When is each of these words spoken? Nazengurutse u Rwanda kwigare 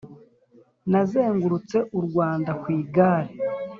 Nazengurutse 0.91 1.77
u 1.97 1.99
Rwanda 2.05 2.51
kwigare 2.61 3.29